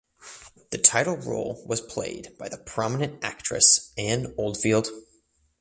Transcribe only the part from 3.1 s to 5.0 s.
actress Anne Oldfield.